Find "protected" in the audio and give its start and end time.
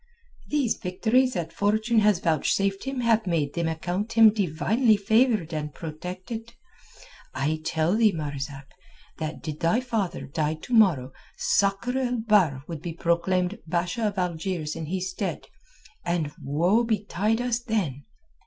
5.75-6.53